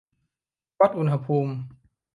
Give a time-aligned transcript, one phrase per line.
[0.79, 1.53] วัดอุณหภูมิ